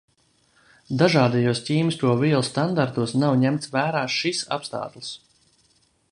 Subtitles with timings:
[1.01, 5.13] Dažādajos ķīmisko vielu standartos nav ņemts vērā šis apstāklis.